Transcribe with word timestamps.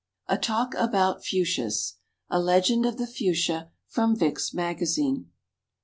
A 0.27 0.35
Talk 0.35 0.73
About 0.79 1.23
Fuchsias. 1.23 1.97
A 2.27 2.39
LEGEND 2.39 2.87
OF 2.87 2.97
THE 2.97 3.05
FUCHSIA, 3.05 3.69
FROM 3.85 4.15
VICK'S 4.15 4.51
MAGAZINE. 4.51 5.29